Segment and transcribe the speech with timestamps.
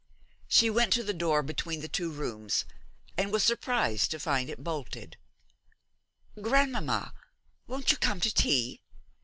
[0.47, 2.65] She went to the door between the two rooms,
[3.19, 5.15] and was surprised to find it bolted.
[6.41, 7.13] 'Grandmamma,
[7.67, 8.81] won't you come to tea?'